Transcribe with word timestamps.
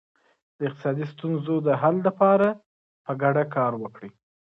د 0.57 0.59
اقتصادي 0.67 1.05
ستونزو 1.13 1.55
د 1.67 1.69
حل 1.81 1.95
لپاره 2.07 2.47
په 3.05 3.11
ګډه 3.21 3.43
کار 3.55 3.71
وکړئ. 3.81 4.11